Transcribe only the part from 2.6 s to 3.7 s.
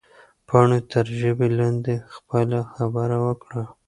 خبره وکړه.